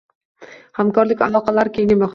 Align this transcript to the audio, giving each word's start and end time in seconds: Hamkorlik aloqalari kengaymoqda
Hamkorlik 0.79 1.23
aloqalari 1.27 1.75
kengaymoqda 1.79 2.09